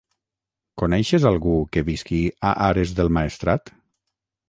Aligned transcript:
Coneixes 0.81 1.27
algú 1.33 1.53
que 1.77 1.85
visqui 1.91 2.25
a 2.53 2.57
Ares 2.71 2.97
del 3.01 3.17
Maestrat? 3.19 3.77